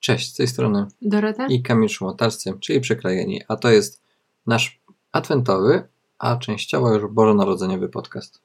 Cześć, 0.00 0.32
z 0.32 0.36
tej 0.36 0.46
strony 0.46 0.86
Dorota? 1.02 1.46
i 1.46 1.62
Kamil 1.62 1.88
Szumotalscy, 1.88 2.52
czyli 2.60 2.80
Przyklejeni, 2.80 3.42
a 3.48 3.56
to 3.56 3.70
jest 3.70 4.02
nasz 4.46 4.80
adwentowy, 5.12 5.82
a 6.18 6.36
częściowo 6.36 6.94
już 6.94 7.12
bożonarodzeniowy 7.12 7.88
podcast. 7.88 8.40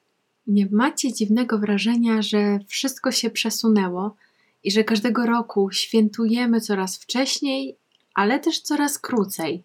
Nie 0.46 0.68
macie 0.72 1.12
dziwnego 1.12 1.58
wrażenia, 1.58 2.22
że 2.22 2.58
wszystko 2.68 3.12
się 3.12 3.30
przesunęło 3.30 4.16
i 4.64 4.70
że 4.70 4.84
każdego 4.84 5.26
roku 5.26 5.70
świętujemy 5.72 6.60
coraz 6.60 6.98
wcześniej, 6.98 7.76
ale 8.14 8.40
też 8.40 8.60
coraz 8.60 8.98
krócej. 8.98 9.62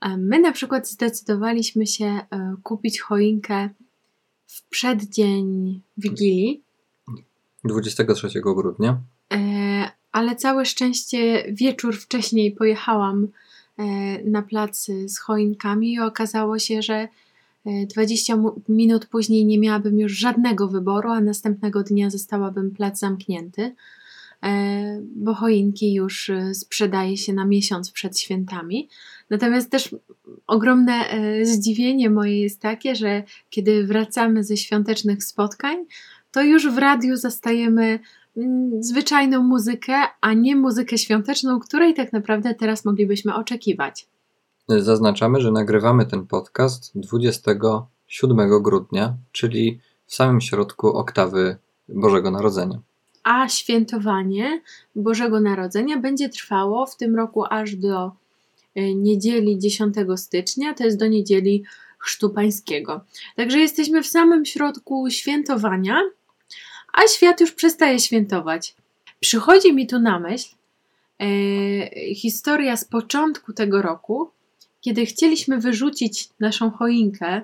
E, 0.00 0.16
My 0.16 0.38
na 0.38 0.52
przykład 0.52 0.88
zdecydowaliśmy 0.88 1.86
się 1.86 2.04
e, 2.04 2.56
kupić 2.62 3.00
choinkę 3.00 3.68
w 4.46 4.62
przeddzień 4.62 5.80
Wigilii, 5.98 6.62
23 7.64 8.28
grudnia. 8.40 9.00
E, 10.14 10.18
ale 10.18 10.36
całe 10.36 10.64
szczęście 10.64 11.44
wieczór 11.48 11.96
wcześniej 11.96 12.52
pojechałam 12.52 13.28
e, 13.78 13.84
na 14.24 14.42
plac 14.42 14.86
z 15.06 15.18
choinkami 15.18 15.92
i 15.92 16.00
okazało 16.00 16.58
się, 16.58 16.82
że 16.82 17.08
e, 17.66 17.86
20 17.86 18.36
mu- 18.36 18.60
minut 18.68 19.06
później 19.06 19.46
nie 19.46 19.58
miałabym 19.58 19.98
już 19.98 20.12
żadnego 20.12 20.68
wyboru, 20.68 21.10
a 21.10 21.20
następnego 21.20 21.82
dnia 21.82 22.10
zostałabym 22.10 22.70
plac 22.70 22.98
zamknięty, 22.98 23.74
e, 24.42 25.00
bo 25.16 25.34
choinki 25.34 25.94
już 25.94 26.30
e, 26.30 26.54
sprzedaje 26.54 27.16
się 27.16 27.32
na 27.32 27.44
miesiąc 27.44 27.90
przed 27.90 28.18
świętami. 28.18 28.88
Natomiast 29.30 29.70
też 29.70 29.94
ogromne 30.46 30.92
e, 30.92 31.46
zdziwienie 31.46 32.10
moje 32.10 32.40
jest 32.40 32.60
takie, 32.60 32.96
że 32.96 33.22
kiedy 33.50 33.84
wracamy 33.86 34.44
ze 34.44 34.56
świątecznych 34.56 35.24
spotkań, 35.24 35.84
to 36.32 36.42
już 36.42 36.68
w 36.68 36.78
radiu 36.78 37.16
zastajemy 37.16 37.98
zwyczajną 38.80 39.42
muzykę, 39.42 39.94
a 40.20 40.32
nie 40.32 40.56
muzykę 40.56 40.98
świąteczną, 40.98 41.60
której 41.60 41.94
tak 41.94 42.12
naprawdę 42.12 42.54
teraz 42.54 42.84
moglibyśmy 42.84 43.34
oczekiwać. 43.34 44.06
Zaznaczamy, 44.68 45.40
że 45.40 45.50
nagrywamy 45.50 46.06
ten 46.06 46.26
podcast 46.26 46.98
27 46.98 48.62
grudnia, 48.62 49.16
czyli 49.32 49.80
w 50.06 50.14
samym 50.14 50.40
środku 50.40 50.88
oktawy 50.88 51.56
Bożego 51.88 52.30
Narodzenia. 52.30 52.78
A 53.24 53.48
świętowanie 53.48 54.62
Bożego 54.96 55.40
Narodzenia 55.40 55.98
będzie 55.98 56.28
trwało 56.28 56.86
w 56.86 56.96
tym 56.96 57.16
roku 57.16 57.44
aż 57.50 57.76
do 57.76 58.12
y, 58.76 58.94
niedzieli 58.94 59.58
10 59.58 59.94
stycznia, 60.16 60.74
to 60.74 60.84
jest 60.84 60.98
do 60.98 61.06
niedzieli 61.06 61.64
Chrztu 61.98 62.30
Pańskiego. 62.30 63.04
Także 63.36 63.58
jesteśmy 63.58 64.02
w 64.02 64.06
samym 64.06 64.44
środku 64.44 65.10
świętowania, 65.10 66.00
a 66.94 67.08
świat 67.08 67.40
już 67.40 67.52
przestaje 67.52 68.00
świętować. 68.00 68.74
Przychodzi 69.20 69.72
mi 69.72 69.86
tu 69.86 69.98
na 69.98 70.18
myśl 70.18 70.54
e, 71.18 72.14
historia 72.14 72.76
z 72.76 72.84
początku 72.84 73.52
tego 73.52 73.82
roku, 73.82 74.30
kiedy 74.80 75.06
chcieliśmy 75.06 75.60
wyrzucić 75.60 76.28
naszą 76.40 76.70
choinkę 76.70 77.42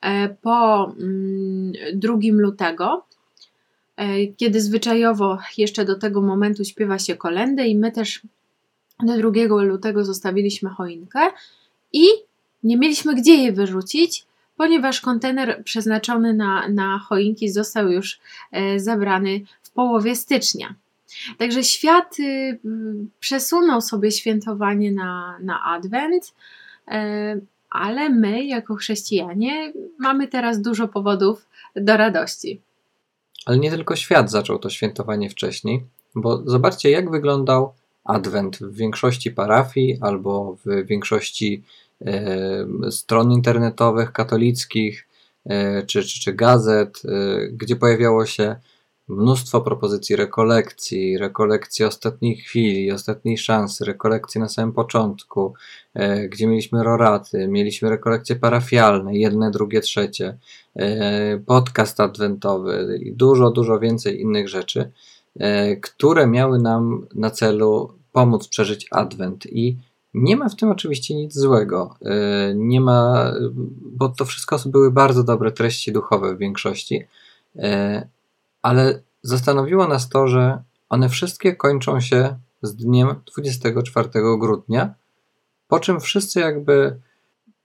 e, 0.00 0.28
po 0.28 0.84
mm, 0.98 1.72
2 1.94 2.14
lutego, 2.22 3.04
e, 3.96 4.26
kiedy 4.26 4.60
zwyczajowo 4.60 5.38
jeszcze 5.58 5.84
do 5.84 5.98
tego 5.98 6.22
momentu 6.22 6.64
śpiewa 6.64 6.98
się 6.98 7.16
kolendę 7.16 7.66
i 7.66 7.76
my 7.76 7.92
też 7.92 8.22
do 9.02 9.30
2 9.30 9.62
lutego 9.62 10.04
zostawiliśmy 10.04 10.70
choinkę 10.70 11.20
i 11.92 12.06
nie 12.62 12.76
mieliśmy 12.76 13.14
gdzie 13.14 13.34
je 13.34 13.52
wyrzucić, 13.52 14.24
ponieważ 14.60 15.00
kontener 15.00 15.62
przeznaczony 15.64 16.34
na, 16.34 16.68
na 16.68 16.98
choinki 16.98 17.48
został 17.48 17.88
już 17.88 18.20
e, 18.52 18.80
zabrany 18.80 19.40
w 19.62 19.70
połowie 19.70 20.16
stycznia. 20.16 20.74
Także 21.38 21.64
świat 21.64 22.16
y, 22.20 22.58
przesunął 23.20 23.80
sobie 23.80 24.10
świętowanie 24.10 24.92
na, 24.92 25.38
na 25.42 25.64
Adwent, 25.64 26.34
e, 26.88 27.40
ale 27.70 28.10
my, 28.10 28.44
jako 28.44 28.74
chrześcijanie, 28.74 29.72
mamy 29.98 30.28
teraz 30.28 30.62
dużo 30.62 30.88
powodów 30.88 31.46
do 31.76 31.96
radości. 31.96 32.60
Ale 33.46 33.58
nie 33.58 33.70
tylko 33.70 33.96
świat 33.96 34.30
zaczął 34.30 34.58
to 34.58 34.70
świętowanie 34.70 35.30
wcześniej, 35.30 35.84
bo 36.14 36.42
zobaczcie, 36.50 36.90
jak 36.90 37.10
wyglądał 37.10 37.74
Adwent 38.04 38.58
w 38.58 38.76
większości 38.76 39.30
parafii 39.30 39.98
albo 40.00 40.56
w 40.64 40.86
większości 40.86 41.62
stron 42.90 43.32
internetowych 43.32 44.12
katolickich 44.12 45.08
e, 45.46 45.82
czy, 45.82 46.02
czy, 46.02 46.20
czy 46.20 46.32
gazet, 46.32 47.02
e, 47.04 47.46
gdzie 47.48 47.76
pojawiało 47.76 48.26
się 48.26 48.56
mnóstwo 49.08 49.60
propozycji 49.60 50.16
rekolekcji, 50.16 51.18
rekolekcji 51.18 51.84
ostatniej 51.84 52.36
chwili, 52.36 52.92
ostatniej 52.92 53.38
szansy, 53.38 53.84
rekolekcji 53.84 54.40
na 54.40 54.48
samym 54.48 54.72
początku, 54.72 55.54
e, 55.94 56.28
gdzie 56.28 56.46
mieliśmy 56.46 56.84
roraty, 56.84 57.48
mieliśmy 57.48 57.90
rekolekcje 57.90 58.36
parafialne, 58.36 59.16
jedne, 59.16 59.50
drugie, 59.50 59.80
trzecie, 59.80 60.38
podcast 61.46 62.00
adwentowy 62.00 63.00
i 63.02 63.12
dużo, 63.12 63.50
dużo 63.50 63.78
więcej 63.78 64.20
innych 64.20 64.48
rzeczy, 64.48 64.90
które 65.82 66.26
miały 66.26 66.58
nam 66.58 67.06
na 67.14 67.30
celu 67.30 67.92
pomóc 68.12 68.48
przeżyć 68.48 68.86
adwent 68.90 69.46
i 69.46 69.76
nie 70.14 70.36
ma 70.36 70.48
w 70.48 70.56
tym 70.56 70.70
oczywiście 70.70 71.14
nic 71.14 71.34
złego. 71.34 71.96
E, 72.04 72.54
Nie 72.54 72.80
ma, 72.80 73.32
bo 73.82 74.08
to 74.08 74.24
wszystko 74.24 74.56
były 74.66 74.90
bardzo 74.90 75.22
dobre 75.22 75.52
treści 75.52 75.92
duchowe 75.92 76.34
w 76.34 76.38
większości, 76.38 77.04
e, 77.56 78.08
ale 78.62 79.02
zastanowiło 79.22 79.88
nas 79.88 80.08
to, 80.08 80.28
że 80.28 80.62
one 80.88 81.08
wszystkie 81.08 81.56
kończą 81.56 82.00
się 82.00 82.36
z 82.62 82.76
dniem 82.76 83.14
24 83.36 84.08
grudnia, 84.38 84.94
po 85.68 85.80
czym 85.80 86.00
wszyscy 86.00 86.40
jakby 86.40 87.00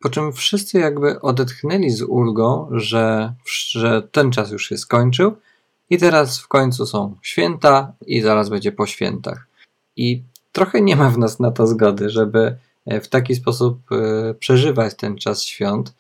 po 0.02 0.10
czym 0.10 0.34
wszyscy 0.34 0.80
jakby 0.80 1.22
odetchnęli 1.22 1.90
z 1.90 2.02
ulgą, 2.02 2.70
że, 2.72 3.34
że 3.70 4.08
ten 4.12 4.32
czas 4.32 4.52
już 4.52 4.70
się 4.70 4.78
skończył 4.78 5.36
i 5.90 5.98
teraz 5.98 6.40
w 6.40 6.48
końcu 6.48 6.86
są 6.86 7.16
święta 7.22 7.94
i 8.08 8.22
zaraz 8.22 8.50
będzie 8.50 8.72
po 8.72 8.86
świętach. 8.86 9.48
I 9.96 10.24
trochę 10.56 10.82
nie 10.82 10.96
ma 10.96 11.10
w 11.10 11.18
nas 11.18 11.40
na 11.40 11.52
to 11.52 11.68
zgody, 11.68 12.10
żeby 12.10 12.58
e, 12.86 13.02
w 13.02 13.10
taki 13.10 13.36
sposób 13.36 13.80
e, 13.92 14.34
przeżywać 14.34 14.96
ten 14.96 15.18
czas 15.18 15.44
świąt, 15.44 15.96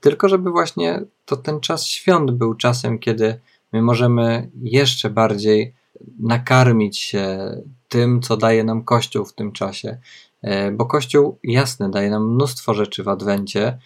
tylko 0.00 0.28
żeby 0.28 0.50
właśnie 0.50 1.02
to 1.24 1.36
ten 1.36 1.60
czas 1.60 1.86
świąt 1.86 2.30
był 2.30 2.54
czasem, 2.54 2.98
kiedy 2.98 3.40
my 3.72 3.82
możemy 3.82 4.50
jeszcze 4.62 5.10
bardziej 5.10 5.74
nakarmić 6.18 6.98
się 6.98 7.52
tym, 7.88 8.22
co 8.22 8.36
daje 8.36 8.64
nam 8.64 8.84
Kościół 8.84 9.24
w 9.24 9.32
tym 9.32 9.52
czasie. 9.52 9.98
E, 10.42 10.70
Bo 10.70 10.86
Kościół, 10.86 11.38
jasne, 11.44 11.90
daje 11.90 12.10
nam 12.10 12.34
mnóstwo 12.34 12.74
rzeczy 12.74 13.02
w 13.02 13.08
Adwencie 13.08 13.78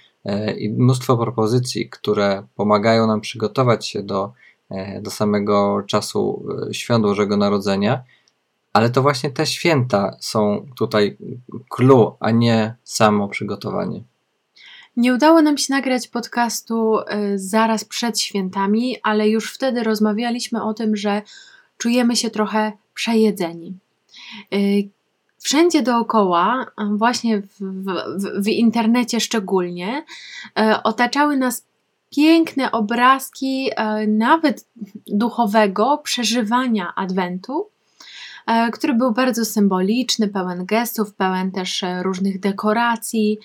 i 0.58 0.70
mnóstwo 0.70 1.16
propozycji, 1.16 1.88
które 1.90 2.46
pomagają 2.54 3.06
nam 3.06 3.20
przygotować 3.20 3.86
się 3.86 4.02
do, 4.02 4.32
do 5.02 5.10
samego 5.10 5.82
czasu 5.86 6.46
świąt 6.72 7.04
Bożego 7.04 7.36
Narodzenia, 7.36 8.04
ale 8.72 8.90
to 8.90 9.02
właśnie 9.02 9.30
te 9.30 9.46
święta 9.46 10.16
są 10.20 10.66
tutaj 10.76 11.16
clue, 11.68 12.16
a 12.20 12.30
nie 12.30 12.74
samo 12.84 13.28
przygotowanie. 13.28 14.02
Nie 14.96 15.14
udało 15.14 15.42
nam 15.42 15.58
się 15.58 15.74
nagrać 15.74 16.08
podcastu 16.08 16.98
y, 16.98 17.04
zaraz 17.38 17.84
przed 17.84 18.20
świętami, 18.20 18.96
ale 19.02 19.28
już 19.28 19.54
wtedy 19.54 19.82
rozmawialiśmy 19.82 20.62
o 20.62 20.74
tym, 20.74 20.96
że 20.96 21.22
czujemy 21.78 22.16
się 22.16 22.30
trochę 22.30 22.72
przejedzeni. 22.94 23.74
Y, 24.54 24.88
Wszędzie 25.42 25.82
dookoła, 25.82 26.66
właśnie 26.90 27.42
w, 27.42 27.48
w, 27.60 28.44
w 28.44 28.48
internecie 28.48 29.20
szczególnie, 29.20 30.04
y, 30.60 30.82
otaczały 30.82 31.36
nas 31.36 31.64
piękne 32.16 32.72
obrazki, 32.72 33.70
nawet 34.08 34.66
duchowego 35.06 35.98
przeżywania 35.98 36.92
Adwentu, 36.96 37.68
który 38.72 38.94
był 38.94 39.12
bardzo 39.12 39.44
symboliczny, 39.44 40.28
pełen 40.28 40.66
gestów, 40.66 41.14
pełen 41.14 41.52
też 41.52 41.82
y, 41.82 42.02
różnych 42.02 42.40
dekoracji. 42.40 43.38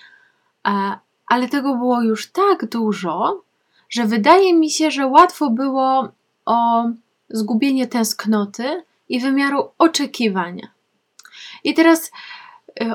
e, 0.68 1.00
ale 1.28 1.48
tego 1.48 1.76
było 1.76 2.02
już 2.02 2.32
tak 2.32 2.70
dużo, 2.70 3.44
że 3.90 4.06
wydaje 4.06 4.54
mi 4.54 4.70
się, 4.70 4.92
że 4.92 5.08
łatwo 5.08 5.50
było 5.50 6.10
o 6.46 6.90
zgubienie 7.30 7.88
tęsknoty 7.88 8.84
i 9.10 9.20
wymiaru 9.20 9.64
oczekiwania. 9.78 10.68
I 11.64 11.74
teraz 11.74 12.12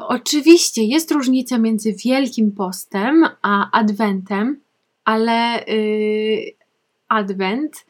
oczywiście 0.01 0.85
jest 0.85 1.11
różnica 1.11 1.59
między 1.59 1.93
Wielkim 1.93 2.53
Postem 2.53 3.29
a 3.43 3.71
Adwentem, 3.71 4.61
ale 5.05 5.67
y, 5.67 6.55
Adwent 7.09 7.87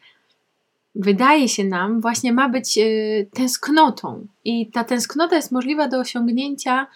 wydaje 0.95 1.49
się 1.49 1.63
nam 1.63 2.01
właśnie 2.01 2.33
ma 2.33 2.49
być 2.49 2.77
y, 2.77 3.27
tęsknotą 3.33 4.27
i 4.45 4.71
ta 4.71 4.83
tęsknota 4.83 5.35
jest 5.35 5.51
możliwa 5.51 5.87
do 5.87 5.99
osiągnięcia 5.99 6.87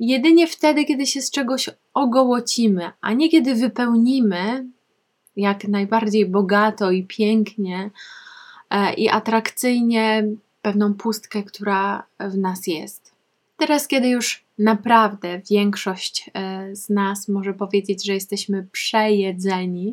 jedynie 0.00 0.46
wtedy, 0.46 0.84
kiedy 0.84 1.06
się 1.06 1.22
z 1.22 1.30
czegoś 1.30 1.70
ogołocimy, 1.94 2.90
a 3.00 3.12
nie 3.12 3.28
kiedy 3.28 3.54
wypełnimy 3.54 4.66
jak 5.36 5.68
najbardziej 5.68 6.26
bogato 6.26 6.90
i 6.90 7.02
pięknie 7.04 7.90
e, 8.70 8.94
i 8.94 9.08
atrakcyjnie 9.08 10.24
pewną 10.62 10.94
pustkę, 10.94 11.42
która 11.42 12.06
w 12.20 12.38
nas 12.38 12.66
jest. 12.66 13.14
Teraz, 13.56 13.88
kiedy 13.88 14.08
już 14.08 14.44
naprawdę 14.58 15.40
większość 15.50 16.30
e, 16.34 16.76
z 16.76 16.88
nas 16.90 17.28
może 17.28 17.54
powiedzieć, 17.54 18.06
że 18.06 18.14
jesteśmy 18.14 18.66
przejedzeni, 18.72 19.92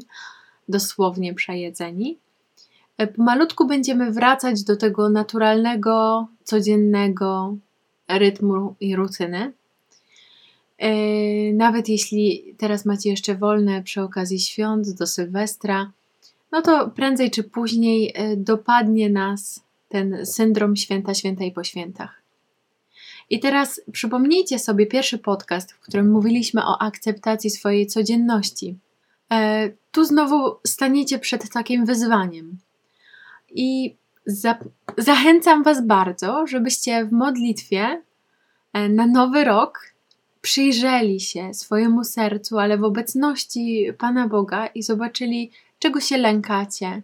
dosłownie 0.69 1.33
przejedzeni, 1.33 2.11
e, 2.11 2.22
pomalutku 3.07 3.67
będziemy 3.67 4.11
wracać 4.11 4.63
do 4.63 4.77
tego 4.77 5.09
naturalnego, 5.09 6.27
codziennego 6.43 7.57
rytmu 8.07 8.75
i 8.79 8.95
rutyny. 8.95 9.53
E, 10.77 10.93
nawet 11.53 11.89
jeśli 11.89 12.55
teraz 12.57 12.85
macie 12.85 13.09
jeszcze 13.09 13.35
wolne 13.35 13.83
przy 13.83 14.01
okazji 14.01 14.39
świąt 14.39 14.89
do 14.89 15.07
Sylwestra, 15.07 15.91
no 16.51 16.61
to 16.61 16.89
prędzej 16.89 17.31
czy 17.31 17.43
później 17.43 18.13
dopadnie 18.37 19.09
nas 19.09 19.63
ten 19.89 20.25
syndrom 20.25 20.75
święta, 20.75 21.13
święta 21.13 21.43
i 21.43 21.51
po 21.51 21.63
świętach. 21.63 22.23
I 23.29 23.39
teraz 23.39 23.81
przypomnijcie 23.91 24.59
sobie 24.59 24.85
pierwszy 24.85 25.17
podcast, 25.17 25.71
w 25.71 25.79
którym 25.79 26.11
mówiliśmy 26.11 26.61
o 26.65 26.81
akceptacji 26.81 27.49
swojej 27.49 27.87
codzienności. 27.87 28.77
E, 29.31 29.69
tu 29.91 30.05
znowu 30.05 30.55
staniecie 30.67 31.19
przed 31.19 31.49
takim 31.49 31.85
wyzwaniem. 31.85 32.57
I 33.55 33.95
za 34.25 34.57
zachęcam 34.97 35.63
Was 35.63 35.85
bardzo, 35.85 36.47
żebyście 36.47 37.05
w 37.05 37.11
modlitwie 37.11 38.01
e, 38.73 38.89
na 38.89 39.07
nowy 39.07 39.43
rok 39.43 39.79
przyjrzeli 40.41 41.19
się 41.19 41.53
swojemu 41.53 42.03
sercu, 42.03 42.59
ale 42.59 42.77
w 42.77 42.83
obecności 42.83 43.91
Pana 43.97 44.27
Boga 44.27 44.67
i 44.67 44.83
zobaczyli, 44.83 45.51
czego 45.79 45.99
się 45.99 46.17
lękacie, 46.17 47.01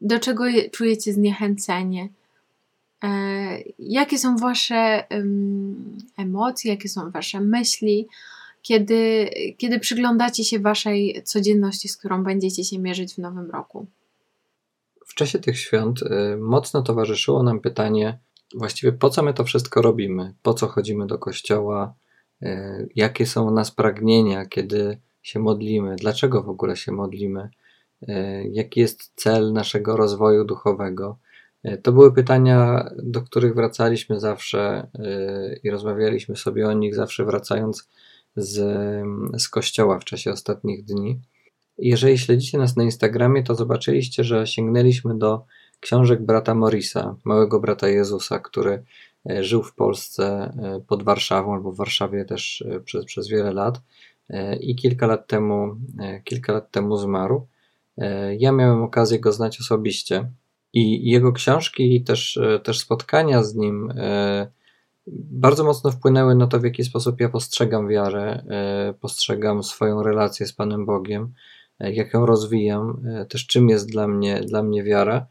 do 0.00 0.18
czego 0.18 0.44
czujecie 0.72 1.12
zniechęcenie 1.12 2.08
E, 3.04 3.58
jakie 3.78 4.18
są 4.18 4.36
Wasze 4.36 5.04
emocje, 6.16 6.70
jakie 6.70 6.88
są 6.88 7.10
Wasze 7.10 7.40
myśli, 7.40 8.08
kiedy, 8.62 9.30
kiedy 9.58 9.80
przyglądacie 9.80 10.44
się 10.44 10.58
Waszej 10.58 11.22
codzienności, 11.24 11.88
z 11.88 11.96
którą 11.96 12.24
będziecie 12.24 12.64
się 12.64 12.78
mierzyć 12.78 13.14
w 13.14 13.18
nowym 13.18 13.50
roku? 13.50 13.86
W 15.14 15.16
czasie 15.16 15.38
tych 15.38 15.58
świąt 15.58 16.02
y, 16.02 16.36
mocno 16.36 16.82
towarzyszyło 16.82 17.42
nam 17.42 17.60
pytanie, 17.60 18.18
właściwie 18.54 18.92
po 18.92 19.10
co 19.10 19.22
my 19.22 19.34
to 19.34 19.44
wszystko 19.44 19.82
robimy, 19.82 20.34
po 20.42 20.54
co 20.54 20.66
chodzimy 20.66 21.06
do 21.06 21.18
kościoła, 21.18 21.94
y, 22.42 22.88
jakie 22.96 23.26
są 23.26 23.50
nas 23.50 23.70
pragnienia, 23.70 24.46
kiedy 24.46 24.98
się 25.22 25.38
modlimy, 25.38 25.96
dlaczego 25.96 26.42
w 26.42 26.48
ogóle 26.48 26.76
się 26.76 26.92
modlimy, 26.92 27.48
y, 28.02 28.50
jaki 28.52 28.80
jest 28.80 29.12
cel 29.16 29.52
naszego 29.52 29.96
rozwoju 29.96 30.44
duchowego. 30.44 31.18
To 31.82 31.92
były 31.92 32.14
pytania, 32.14 32.90
do 33.02 33.22
których 33.22 33.54
wracaliśmy 33.54 34.20
zawsze 34.20 34.90
i 35.62 35.70
rozmawialiśmy 35.70 36.36
sobie 36.36 36.68
o 36.68 36.72
nich, 36.72 36.94
zawsze 36.94 37.24
wracając 37.24 37.88
z, 38.36 38.56
z 39.38 39.48
kościoła 39.48 39.98
w 39.98 40.04
czasie 40.04 40.30
ostatnich 40.32 40.84
dni. 40.84 41.20
Jeżeli 41.78 42.18
śledzicie 42.18 42.58
nas 42.58 42.76
na 42.76 42.84
Instagramie, 42.84 43.42
to 43.42 43.54
zobaczyliście, 43.54 44.24
że 44.24 44.46
sięgnęliśmy 44.46 45.18
do 45.18 45.44
książek 45.80 46.22
brata 46.22 46.54
Morisa, 46.54 47.16
małego 47.24 47.60
brata 47.60 47.88
Jezusa, 47.88 48.38
który 48.38 48.84
e, 49.30 49.44
żył 49.44 49.62
w 49.62 49.74
Polsce 49.74 50.52
pod 50.86 51.02
Warszawą 51.02 51.54
albo 51.54 51.72
w 51.72 51.76
Warszawie 51.76 52.24
też 52.24 52.64
przez, 52.84 53.04
przez 53.04 53.28
wiele 53.28 53.52
lat 53.52 53.80
i 54.60 54.76
kilka 54.76 55.06
lat 55.06 55.26
temu, 55.26 55.76
kilka 56.24 56.52
lat 56.52 56.70
temu 56.70 56.96
zmarł. 56.96 57.46
Ja 58.38 58.52
miałem 58.52 58.82
okazję 58.82 59.20
go 59.20 59.32
znać 59.32 59.60
osobiście 59.60 60.30
i 60.74 61.10
jego 61.10 61.32
książki 61.32 61.96
i 61.96 62.04
też, 62.04 62.36
e, 62.36 62.60
też 62.60 62.78
spotkania 62.78 63.42
z 63.42 63.54
nim 63.54 63.90
e, 63.96 64.46
bardzo 65.06 65.64
mocno 65.64 65.90
wpłynęły 65.90 66.34
na 66.34 66.46
to, 66.46 66.60
w 66.60 66.64
jaki 66.64 66.84
sposób 66.84 67.20
ja 67.20 67.28
postrzegam 67.28 67.88
wiarę, 67.88 68.44
e, 68.48 68.94
postrzegam 69.00 69.62
swoją 69.62 70.02
relację 70.02 70.46
z 70.46 70.52
Panem 70.52 70.86
Bogiem, 70.86 71.34
jak 71.80 72.14
ją 72.14 72.26
rozwijam, 72.26 73.02
też 73.28 73.46
czym 73.46 73.68
jest 73.68 73.90
dla 73.90 74.08
mnie, 74.08 74.40
dla 74.40 74.62
mnie 74.62 74.82
wiara. 74.82 75.26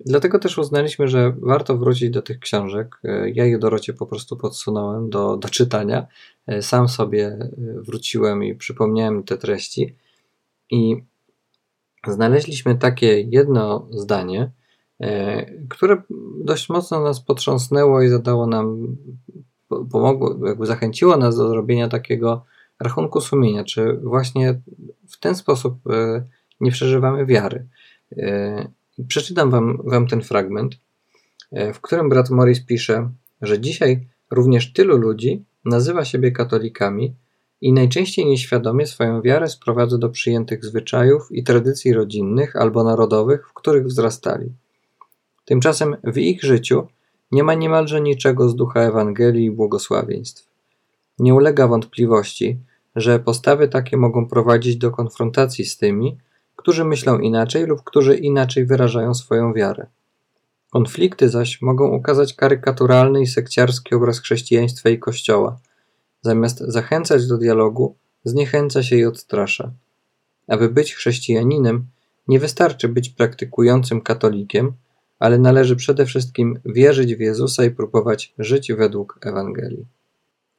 Dlatego 0.00 0.38
też 0.38 0.58
uznaliśmy, 0.58 1.08
że 1.08 1.32
warto 1.38 1.76
wrócić 1.76 2.10
do 2.10 2.22
tych 2.22 2.38
książek. 2.38 3.00
Ja 3.34 3.44
je 3.44 3.58
Dorocie 3.58 3.92
po 3.92 4.06
prostu 4.06 4.36
podsunąłem 4.36 5.10
do, 5.10 5.36
do 5.36 5.48
czytania. 5.48 6.06
Sam 6.60 6.88
sobie 6.88 7.38
wróciłem 7.76 8.44
i 8.44 8.54
przypomniałem 8.54 9.22
te 9.24 9.36
treści. 9.36 9.94
I 10.70 10.96
znaleźliśmy 12.12 12.74
takie 12.74 13.20
jedno 13.20 13.86
zdanie, 13.90 14.50
e, 15.00 15.46
które 15.68 16.02
dość 16.44 16.68
mocno 16.68 17.00
nas 17.00 17.20
potrząsnęło 17.20 18.02
i 18.02 18.08
zadało 18.08 18.46
nam, 18.46 18.96
pomogło, 19.68 20.46
jakby 20.46 20.66
zachęciło 20.66 21.16
nas 21.16 21.36
do 21.36 21.48
zrobienia 21.48 21.88
takiego 21.88 22.44
rachunku 22.80 23.20
sumienia, 23.20 23.64
czy 23.64 23.92
właśnie 23.92 24.60
w 25.08 25.18
ten 25.20 25.34
sposób 25.34 25.78
e, 25.90 26.24
nie 26.60 26.70
przeżywamy 26.70 27.26
wiary. 27.26 27.66
E, 28.16 28.68
przeczytam 29.08 29.50
wam, 29.50 29.78
wam 29.84 30.06
ten 30.06 30.22
fragment, 30.22 30.78
w 31.74 31.80
którym 31.80 32.08
brat 32.08 32.30
Morris 32.30 32.64
pisze, 32.64 33.10
że 33.42 33.60
dzisiaj 33.60 34.06
również 34.30 34.72
tylu 34.72 34.96
ludzi 34.96 35.44
nazywa 35.64 36.04
siebie 36.04 36.32
katolikami, 36.32 37.14
i 37.60 37.72
najczęściej 37.72 38.26
nieświadomie 38.26 38.86
swoją 38.86 39.22
wiarę 39.22 39.48
sprowadza 39.48 39.98
do 39.98 40.08
przyjętych 40.08 40.64
zwyczajów 40.64 41.32
i 41.32 41.44
tradycji 41.44 41.92
rodzinnych 41.92 42.56
albo 42.56 42.84
narodowych, 42.84 43.48
w 43.48 43.52
których 43.52 43.86
wzrastali. 43.86 44.52
Tymczasem 45.44 45.96
w 46.04 46.18
ich 46.18 46.42
życiu 46.42 46.86
nie 47.32 47.44
ma 47.44 47.54
niemalże 47.54 48.00
niczego 48.00 48.48
z 48.48 48.56
ducha 48.56 48.80
Ewangelii 48.80 49.44
i 49.44 49.50
błogosławieństw. 49.50 50.48
Nie 51.18 51.34
ulega 51.34 51.68
wątpliwości, 51.68 52.58
że 52.96 53.18
postawy 53.18 53.68
takie 53.68 53.96
mogą 53.96 54.28
prowadzić 54.28 54.76
do 54.76 54.90
konfrontacji 54.90 55.64
z 55.64 55.78
tymi, 55.78 56.18
którzy 56.56 56.84
myślą 56.84 57.18
inaczej 57.18 57.66
lub 57.66 57.82
którzy 57.84 58.16
inaczej 58.16 58.66
wyrażają 58.66 59.14
swoją 59.14 59.52
wiarę. 59.52 59.86
Konflikty 60.70 61.28
zaś 61.28 61.62
mogą 61.62 61.88
ukazać 61.88 62.34
karykaturalny 62.34 63.22
i 63.22 63.26
sekciarski 63.26 63.94
obraz 63.94 64.20
chrześcijaństwa 64.20 64.88
i 64.90 64.98
Kościoła– 64.98 65.58
Zamiast 66.26 66.58
zachęcać 66.58 67.26
do 67.26 67.38
dialogu, 67.38 67.96
zniechęca 68.24 68.82
się 68.82 68.96
i 68.96 69.04
odstrasza. 69.04 69.72
Aby 70.48 70.68
być 70.68 70.94
chrześcijaninem, 70.94 71.86
nie 72.28 72.38
wystarczy 72.38 72.88
być 72.88 73.08
praktykującym 73.08 74.00
katolikiem, 74.00 74.72
ale 75.18 75.38
należy 75.38 75.76
przede 75.76 76.06
wszystkim 76.06 76.60
wierzyć 76.64 77.14
w 77.14 77.20
Jezusa 77.20 77.64
i 77.64 77.70
próbować 77.70 78.34
żyć 78.38 78.72
według 78.72 79.18
Ewangelii. 79.22 79.86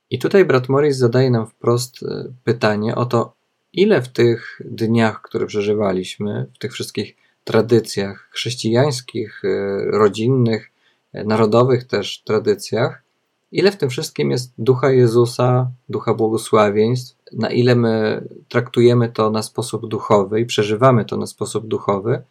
I 0.09 0.19
tutaj 0.19 0.45
brat 0.45 0.69
Morris 0.69 0.97
zadaje 0.97 1.31
nam 1.31 1.47
wprost 1.47 2.03
e, 2.03 2.33
pytanie 2.43 2.95
o 2.95 3.05
to, 3.05 3.33
ile 3.73 4.01
w 4.01 4.07
tych 4.07 4.61
dniach, 4.65 5.21
które 5.21 5.45
przeżywaliśmy, 5.45 6.47
w 6.53 6.57
tych 6.57 6.73
wszystkich 6.73 7.15
tradycjach 7.43 8.29
chrześcijańskich, 8.31 9.41
e, 9.45 9.47
rodzinnych, 9.85 10.71
e, 11.13 11.23
narodowych 11.23 11.83
też 11.83 12.23
tradycjach, 12.23 13.07
Ile 13.51 13.71
w 13.71 13.77
tym 13.77 13.89
wszystkim 13.89 14.31
jest 14.31 14.53
ducha 14.57 14.91
Jezusa, 14.91 15.71
ducha 15.89 16.13
błogosławieństw, 16.13 17.17
na 17.33 17.49
ile 17.49 17.75
my 17.75 18.23
traktujemy 18.47 19.09
to 19.09 19.29
na 19.29 19.43
sposób 19.43 19.87
duchowy 19.87 20.41
i 20.41 20.45
przeżywamy 20.45 21.05
to 21.05 21.17
na 21.17 21.27
sposób 21.27 21.67
duchowy, 21.67 22.21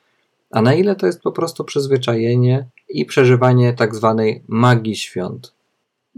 a 0.50 0.62
na 0.62 0.74
ile 0.74 0.96
to 0.96 1.06
jest 1.06 1.22
po 1.22 1.32
prostu 1.32 1.64
przyzwyczajenie 1.64 2.66
i 2.88 3.04
przeżywanie 3.04 3.72
tak 3.72 3.94
zwanej 3.94 4.42
magii 4.48 4.96
świąt. 4.96 5.55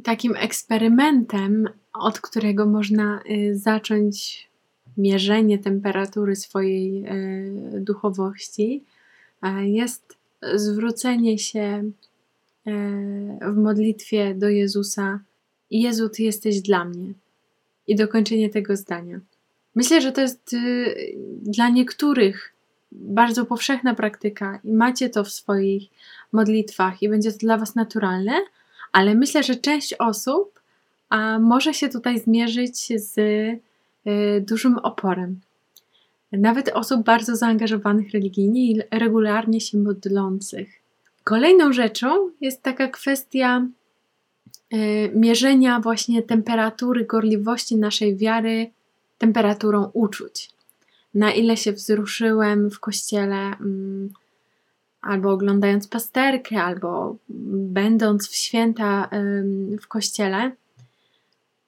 Takim 0.05 0.37
eksperymentem, 0.37 1.69
od 1.93 2.21
którego 2.21 2.67
można 2.67 3.21
y, 3.31 3.59
zacząć 3.59 4.49
mierzenie 4.97 5.59
temperatury 5.59 6.37
swojej 6.37 7.05
y, 7.07 7.81
duchowości, 7.81 8.85
y, 9.45 9.69
jest 9.69 10.17
zwrócenie 10.55 11.39
się 11.39 11.91
E, 12.69 13.53
w 13.53 13.57
modlitwie 13.57 14.35
do 14.35 14.49
Jezusa: 14.49 15.21
Jezu, 15.71 16.09
Ty 16.09 16.23
jesteś 16.23 16.61
dla 16.61 16.85
mnie. 16.85 17.13
I 17.87 17.97
dokończenie 17.97 18.51
tego 18.51 18.77
zdania. 18.77 19.21
Myślę, 19.75 20.01
że 20.01 20.13
to 20.13 20.21
jest 20.21 20.53
y, 20.53 20.95
dla 21.43 21.69
niektórych 21.69 22.53
bardzo 22.93 23.47
powszechna 23.47 23.95
praktyka 23.95 24.61
i 24.65 24.73
macie 24.73 25.11
to 25.11 25.25
w 25.25 25.31
swoich 25.31 25.83
modlitwach 26.33 27.03
i 27.03 27.09
będzie 27.09 27.33
to 27.33 27.39
dla 27.39 27.57
Was 27.57 27.75
naturalne, 27.75 28.33
ale 28.93 29.15
myślę, 29.15 29.43
że 29.43 29.57
część 29.57 29.95
osób 29.95 30.59
a 31.09 31.39
może 31.39 31.75
się 31.75 31.89
tutaj 31.89 32.19
zmierzyć 32.19 33.03
z 33.03 33.19
y, 33.19 33.61
dużym 34.41 34.79
oporem. 34.79 35.41
Nawet 36.33 36.69
osób 36.69 37.05
bardzo 37.05 37.37
zaangażowanych 37.37 38.11
religijnie 38.11 38.71
i 38.71 38.81
regularnie 38.91 39.61
się 39.61 39.79
modlących. 39.79 40.69
Kolejną 41.25 41.73
rzeczą 41.73 42.31
jest 42.41 42.63
taka 42.63 42.89
kwestia 42.89 43.67
y, 44.75 45.11
mierzenia 45.15 45.81
właśnie 45.81 46.23
temperatury, 46.23 47.05
gorliwości 47.05 47.77
naszej 47.77 48.17
wiary 48.17 48.71
temperaturą 49.19 49.91
uczuć. 49.93 50.51
Na 51.15 51.33
ile 51.33 51.57
się 51.57 51.73
wzruszyłem 51.73 52.71
w 52.71 52.81
kościele, 52.81 53.37
mm, 53.37 54.11
albo 55.03 55.33
oglądając 55.33 55.89
pasterkę, 55.89 56.63
albo 56.63 57.17
będąc 57.69 58.29
w 58.29 58.35
święta 58.35 59.09
w 59.83 59.89
kościele, 59.89 60.53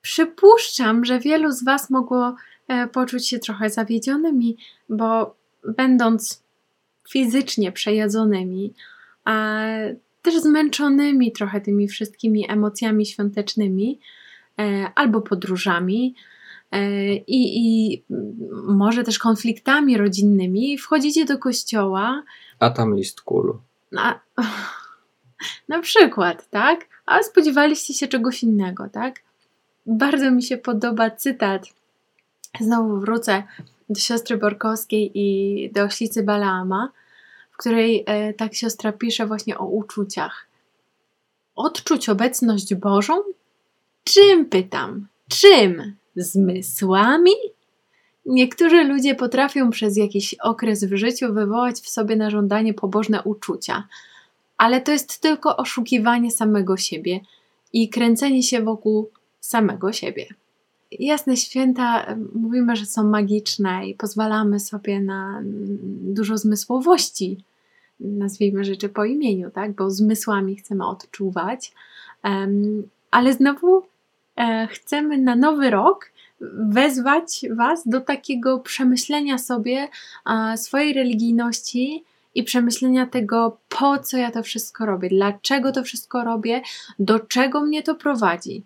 przypuszczam, 0.03 1.05
że 1.05 1.21
wielu 1.21 1.53
z 1.53 1.65
Was 1.65 1.91
mogło 1.91 2.37
e, 2.69 2.87
poczuć 2.87 3.29
się 3.29 3.39
trochę 3.39 3.71
zawiedzionymi, 3.71 4.57
bo 4.89 5.35
będąc 5.77 6.43
fizycznie 7.11 7.73
przejedzonymi, 7.73 8.75
a 9.25 9.63
też 10.23 10.35
zmęczonymi 10.35 11.33
trochę 11.33 11.61
tymi 11.61 11.89
wszystkimi 11.89 12.51
emocjami 12.51 13.07
świątecznymi 13.07 14.01
e, 14.59 14.91
albo 14.95 15.21
podróżami, 15.21 16.15
e, 16.73 17.15
i, 17.15 17.59
i 17.59 18.03
może 18.67 19.05
też 19.05 19.19
konfliktami 19.19 19.97
rodzinnymi, 19.97 20.79
wchodzicie 20.79 21.25
do 21.25 21.39
kościoła. 21.39 22.23
A 22.61 22.71
tam 22.71 22.95
list 22.95 23.21
kulu. 23.21 23.61
Na, 23.93 24.21
na 25.69 25.81
przykład, 25.81 26.51
tak? 26.51 26.81
A 27.07 27.23
spodziewaliście 27.23 27.95
się 27.95 28.09
czegoś 28.09 28.43
innego, 28.43 28.89
tak? 28.89 29.21
Bardzo 29.87 30.31
mi 30.31 30.43
się 30.43 30.59
podoba 30.59 31.11
cytat. 31.11 31.67
Znowu 32.61 33.01
wrócę 33.01 33.43
do 33.89 34.01
siostry 34.01 34.37
Borkowskiej 34.37 35.11
i 35.15 35.71
do 35.73 35.83
oślicy 35.83 36.23
Balaama, 36.23 36.93
w 37.51 37.57
której 37.57 38.05
e, 38.07 38.35
tak 38.35 38.55
siostra 38.55 38.93
pisze 38.93 39.27
właśnie 39.27 39.59
o 39.59 39.67
uczuciach. 39.67 40.47
Odczuć 41.55 42.09
obecność 42.09 42.75
Bożą? 42.75 43.23
Czym 44.05 44.47
pytam? 44.47 45.07
Czym? 45.29 45.97
Zmysłami? 46.17 47.33
Niektórzy 48.31 48.85
ludzie 48.85 49.15
potrafią 49.15 49.71
przez 49.71 49.97
jakiś 49.97 50.35
okres 50.35 50.85
w 50.85 50.97
życiu 50.97 51.35
wywołać 51.35 51.77
w 51.77 51.89
sobie 51.89 52.17
na 52.17 52.31
żądanie 52.31 52.75
pobożne 52.75 53.23
uczucia, 53.23 53.85
ale 54.57 54.81
to 54.81 54.93
jest 54.93 55.21
tylko 55.21 55.57
oszukiwanie 55.57 56.31
samego 56.31 56.77
siebie 56.77 57.21
i 57.73 57.89
kręcenie 57.89 58.43
się 58.43 58.61
wokół 58.61 59.11
samego 59.41 59.93
siebie. 59.93 60.27
Jasne 60.91 61.37
święta 61.37 62.17
mówimy, 62.35 62.77
że 62.77 62.87
są 62.87 63.05
magiczne 63.05 63.89
i 63.89 63.95
pozwalamy 63.95 64.61
sobie 64.61 65.01
na 65.01 65.43
dużo 66.03 66.39
zmysłowości, 66.39 67.45
nazwijmy 68.01 68.65
rzeczy 68.65 68.89
po 68.89 69.05
imieniu, 69.05 69.51
tak? 69.51 69.73
bo 69.73 69.91
zmysłami 69.91 70.57
chcemy 70.57 70.87
odczuwać, 70.87 71.73
ale 73.11 73.33
znowu 73.33 73.83
e, 74.37 74.69
chcemy 74.71 75.19
na 75.19 75.37
nowy 75.37 75.71
rok 75.71 76.11
wezwać 76.71 77.47
Was 77.57 77.89
do 77.89 78.01
takiego 78.01 78.59
przemyślenia 78.59 79.39
sobie 79.39 79.89
swojej 80.57 80.93
religijności 80.93 82.05
i 82.35 82.43
przemyślenia 82.43 83.07
tego, 83.07 83.59
po 83.69 83.99
co 83.99 84.17
ja 84.17 84.31
to 84.31 84.43
wszystko 84.43 84.87
robię, 84.87 85.09
dlaczego 85.09 85.73
to 85.73 85.83
wszystko 85.83 86.25
robię, 86.25 86.63
do 86.99 87.21
czego 87.21 87.63
mnie 87.63 87.83
to 87.83 87.95
prowadzi. 87.95 88.65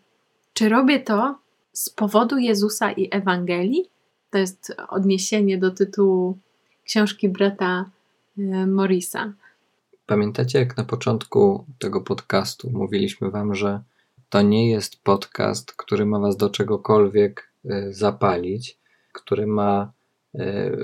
Czy 0.53 0.69
robię 0.69 1.01
to 1.01 1.39
z 1.73 1.91
powodu 1.91 2.39
Jezusa 2.39 2.93
i 2.93 3.09
Ewangelii? 3.11 3.91
To 4.31 4.39
jest 4.39 4.77
odniesienie 4.89 5.59
do 5.59 5.71
tytułu 5.71 6.39
książki 6.85 7.29
brata 7.29 7.91
e, 8.39 8.67
Morisa. 8.67 9.33
Pamiętacie, 10.07 10.59
jak 10.59 10.77
na 10.77 10.85
początku 10.85 11.65
tego 11.79 12.01
podcastu 12.01 12.71
mówiliśmy 12.71 13.31
Wam, 13.31 13.55
że 13.55 13.81
to 14.29 14.43
nie 14.43 14.71
jest 14.71 15.03
podcast, 15.03 15.73
który 15.73 16.07
ma 16.07 16.19
Was 16.19 16.37
do 16.37 16.51
czegokolwiek 16.51 17.54
zapalić, 17.91 18.79
który 19.13 19.47
ma 19.47 19.93
e, 20.35 20.77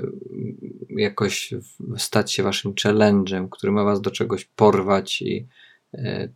jakoś 0.89 1.53
stać 1.97 2.33
się 2.33 2.43
Waszym 2.43 2.73
challenge'em, 2.73 3.47
który 3.49 3.71
ma 3.71 3.83
Was 3.83 4.01
do 4.01 4.11
czegoś 4.11 4.45
porwać 4.45 5.21
i 5.21 5.47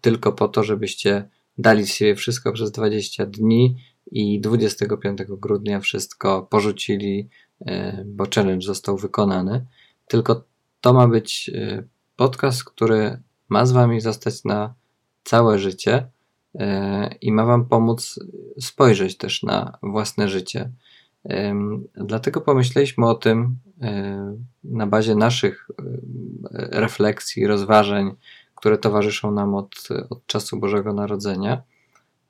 tylko 0.01 0.33
po 0.33 0.47
to, 0.47 0.63
żebyście 0.63 1.29
dali 1.57 1.87
z 1.87 1.93
siebie 1.93 2.15
wszystko 2.15 2.51
przez 2.51 2.71
20 2.71 3.25
dni 3.25 3.75
i 4.11 4.41
25 4.41 5.19
grudnia 5.27 5.79
wszystko 5.79 6.47
porzucili, 6.49 7.29
e, 7.65 8.03
bo 8.05 8.25
challenge 8.35 8.65
został 8.65 8.97
wykonany. 8.97 9.65
Tylko 10.07 10.43
to 10.81 10.93
ma 10.93 11.07
być 11.07 11.51
e, 11.53 11.83
podcast, 12.15 12.63
który 12.63 13.19
ma 13.49 13.65
z 13.65 13.71
Wami 13.71 14.01
zostać 14.01 14.43
na 14.43 14.73
całe 15.23 15.59
życie 15.59 15.93
e, 15.93 16.09
i 17.21 17.31
ma 17.31 17.45
Wam 17.45 17.65
pomóc 17.65 18.19
spojrzeć 18.59 19.17
też 19.17 19.43
na 19.43 19.77
własne 19.83 20.29
życie. 20.29 20.71
Dlatego 21.95 22.41
pomyśleliśmy 22.41 23.07
o 23.07 23.15
tym 23.15 23.57
na 24.63 24.87
bazie 24.87 25.15
naszych 25.15 25.67
refleksji, 26.51 27.47
rozważań, 27.47 28.15
które 28.55 28.77
towarzyszą 28.77 29.31
nam 29.31 29.55
od, 29.55 29.75
od 30.09 30.25
czasu 30.25 30.59
Bożego 30.59 30.93
Narodzenia, 30.93 31.61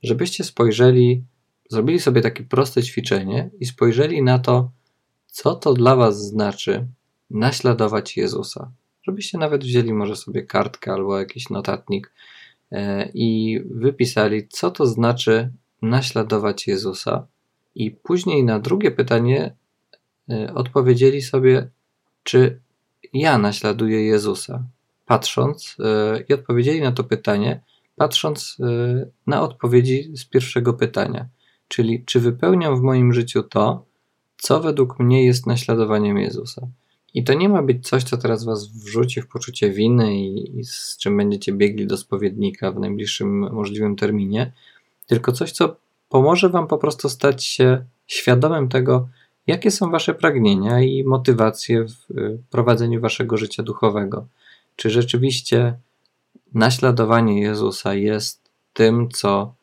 żebyście 0.03 0.44
spojrzeli, 0.44 1.24
zrobili 1.70 2.00
sobie 2.00 2.22
takie 2.22 2.44
proste 2.44 2.84
ćwiczenie 2.84 3.50
i 3.60 3.65
spojrzeli 3.65 4.24
na 4.24 4.39
to, 4.39 4.72
co 5.27 5.55
to 5.55 5.74
dla 5.74 5.96
Was 5.96 6.27
znaczy 6.27 6.88
naśladować 7.29 8.17
Jezusa. 8.17 8.72
Żebyście 9.03 9.38
nawet 9.38 9.63
wzięli 9.63 9.94
może 9.94 10.15
sobie 10.15 10.44
kartkę 10.44 10.94
albo 10.94 11.20
jakiś 11.20 11.50
notatnik 11.50 12.08
e, 12.08 12.12
i 13.14 13.60
wypisali, 13.72 14.48
co 14.48 14.72
to 14.72 14.86
znaczy 14.86 15.52
naśladować 15.82 16.68
Jezusa, 16.68 17.28
i 17.76 17.92
później 17.92 18.44
na 18.44 18.60
drugie 18.60 18.92
pytanie 18.92 19.56
e, 20.30 20.54
odpowiedzieli 20.54 21.22
sobie, 21.22 21.70
czy 22.24 22.60
ja 23.14 23.38
naśladuję 23.38 24.06
Jezusa 24.06 24.64
patrząc 25.06 25.78
e, 25.80 26.24
i 26.30 26.34
odpowiedzieli 26.34 26.82
na 26.82 26.92
to 26.92 27.04
pytanie, 27.04 27.62
patrząc 27.96 28.58
e, 28.60 28.66
na 29.28 29.42
odpowiedzi 29.42 30.12
z 30.14 30.26
pierwszego 30.26 30.74
pytania. 30.74 31.28
Czyli, 31.68 32.04
czy 32.06 32.20
wypełniam 32.20 32.78
w 32.78 32.82
moim 32.82 33.14
życiu 33.14 33.44
to, 33.44 33.86
co 34.38 34.60
według 34.60 35.00
mnie 35.00 35.26
jest 35.26 35.48
naśladowaniem 35.48 36.18
Jezusa. 36.18 36.68
I 37.16 37.24
to 37.24 37.34
nie 37.34 37.50
ma 37.50 37.64
być 37.64 37.88
coś, 37.88 38.04
co 38.04 38.18
teraz 38.18 38.44
was 38.44 38.68
wrzuci 38.68 39.22
w 39.22 39.28
poczucie 39.28 39.72
winy 39.72 40.16
i, 40.16 40.60
i 40.60 40.64
z 40.64 40.98
czym 40.98 41.18
będziecie 41.18 41.54
biegli 41.54 41.88
do 41.88 41.98
spowiednika 41.98 42.72
w 42.72 42.80
najbliższym 42.80 43.54
możliwym 43.54 43.96
terminie, 43.96 44.52
tylko 45.08 45.32
coś, 45.32 45.52
co 45.52 45.76
pomoże 46.10 46.50
wam 46.50 46.68
po 46.68 46.78
prostu 46.78 47.10
stać 47.10 47.46
się 47.46 47.86
świadomym 48.08 48.70
tego, 48.70 49.08
jakie 49.48 49.72
są 49.72 49.92
wasze 49.92 50.14
pragnienia 50.14 50.82
i 50.82 51.04
motywacje 51.04 51.86
w 51.86 52.18
e, 52.18 52.38
prowadzeniu 52.50 53.02
waszego 53.02 53.38
życia 53.38 53.64
duchowego. 53.64 54.28
Czy 54.76 54.90
rzeczywiście 54.90 55.78
naśladowanie 56.54 57.42
Jezusa 57.42 57.94
jest 57.94 58.42
tym, 58.74 59.10
co 59.10 59.54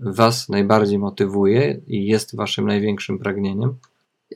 Was 0.00 0.48
najbardziej 0.48 0.98
motywuje 0.98 1.80
i 1.86 2.06
jest 2.06 2.36
Waszym 2.36 2.66
największym 2.66 3.18
pragnieniem? 3.18 3.76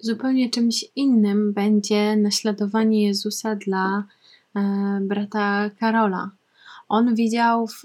Zupełnie 0.02 0.50
czymś 0.50 0.84
innym 0.96 1.52
będzie 1.52 2.16
naśladowanie 2.16 3.06
Jezusa 3.06 3.56
dla 3.56 4.04
e, 4.56 5.00
brata 5.02 5.70
Karola. 5.80 6.30
On 6.88 7.14
widział 7.14 7.66
w, 7.66 7.84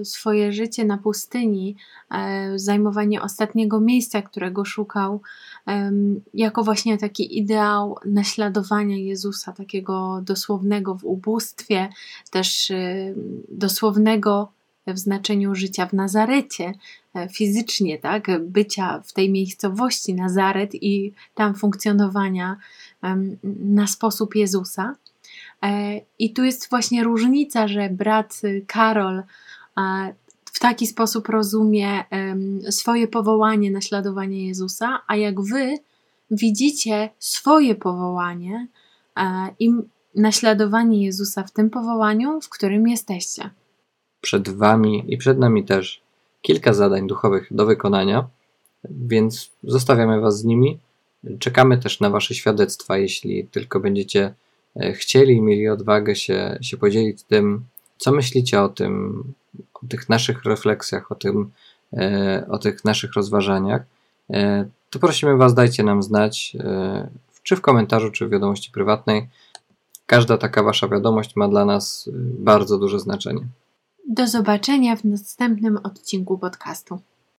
y, 0.00 0.04
swoje 0.04 0.52
życie 0.52 0.84
na 0.84 0.98
pustyni, 0.98 1.76
y, 2.54 2.58
zajmowanie 2.58 3.22
ostatniego 3.22 3.80
miejsca, 3.80 4.22
którego 4.22 4.64
szukał, 4.64 5.20
y, 5.68 5.72
jako 6.34 6.64
właśnie 6.64 6.98
taki 6.98 7.38
ideał 7.38 7.96
naśladowania 8.04 8.96
Jezusa, 8.96 9.52
takiego 9.52 10.20
dosłownego 10.22 10.94
w 10.94 11.04
ubóstwie, 11.04 11.88
też 12.30 12.72
dosłownego 13.48 14.52
w 14.94 14.98
znaczeniu 14.98 15.54
życia 15.54 15.86
w 15.86 15.92
Nazarecie, 15.92 16.72
fizycznie, 17.32 17.98
tak, 17.98 18.26
bycia 18.40 19.02
w 19.04 19.12
tej 19.12 19.30
miejscowości 19.30 20.14
Nazaret 20.14 20.74
i 20.74 21.12
tam 21.34 21.54
funkcjonowania 21.54 22.56
na 23.60 23.86
sposób 23.86 24.34
Jezusa. 24.34 24.96
E, 25.62 26.00
I 26.18 26.32
tu 26.32 26.44
jest 26.44 26.70
właśnie 26.70 27.04
różnica, 27.04 27.68
że 27.68 27.88
brat 27.90 28.40
Karol 28.66 29.22
w 30.44 30.60
taki 30.60 30.86
sposób 30.86 31.28
rozumie 31.28 32.04
swoje 32.70 33.08
powołanie, 33.08 33.70
naśladowanie 33.70 34.46
Jezusa, 34.46 35.02
a 35.06 35.16
jak 35.16 35.40
wy 35.40 35.78
widzicie 36.30 37.10
swoje 37.18 37.74
powołanie 37.74 38.66
e, 39.16 39.48
i 39.58 39.70
naśladowanie 40.14 41.04
Jezusa 41.04 41.42
w 41.42 41.50
tym 41.50 41.70
powołaniu, 41.70 42.40
w 42.40 42.48
którym 42.48 42.88
jesteście. 42.88 43.50
Przed 44.20 44.48
wami 44.48 45.04
i 45.08 45.16
przed 45.16 45.38
nami 45.38 45.64
też 45.64 46.00
kilka 46.42 46.74
zadań 46.74 47.06
duchowych 47.06 47.46
do 47.50 47.66
wykonania, 47.66 48.28
więc 48.90 49.50
zostawiamy 49.64 50.20
was 50.20 50.38
z 50.38 50.44
nimi. 50.44 50.78
Czekamy 51.38 51.78
też 51.78 52.00
na 52.00 52.10
wasze 52.10 52.34
świadectwa, 52.34 52.98
jeśli 52.98 53.46
tylko 53.46 53.80
będziecie 53.80 54.34
E, 54.78 54.92
chcieli 54.92 55.34
i 55.34 55.42
mieli 55.42 55.68
odwagę 55.68 56.16
się, 56.16 56.58
się 56.60 56.76
podzielić 56.76 57.22
tym, 57.22 57.64
co 57.98 58.12
myślicie 58.12 58.62
o 58.62 58.68
tym, 58.68 59.24
o 59.74 59.86
tych 59.88 60.08
naszych 60.08 60.44
refleksjach, 60.44 61.12
o, 61.12 61.14
tym, 61.14 61.50
e, 61.92 62.46
o 62.50 62.58
tych 62.58 62.84
naszych 62.84 63.12
rozważaniach, 63.12 63.82
e, 64.30 64.68
to 64.90 64.98
prosimy 64.98 65.36
Was, 65.36 65.54
dajcie 65.54 65.82
nam 65.82 66.02
znać, 66.02 66.56
czy 67.42 67.56
w 67.56 67.60
komentarzu, 67.60 68.10
czy 68.10 68.26
w 68.26 68.30
wiadomości 68.30 68.70
prywatnej. 68.70 69.28
Każda 70.06 70.38
taka 70.38 70.62
Wasza 70.62 70.88
wiadomość 70.88 71.36
ma 71.36 71.48
dla 71.48 71.64
nas 71.64 72.10
bardzo 72.38 72.78
duże 72.78 73.00
znaczenie. 73.00 73.40
Do 74.10 74.26
zobaczenia 74.26 74.96
w 74.96 75.04
następnym 75.04 75.76
odcinku 75.76 76.38
podcastu. 76.38 77.00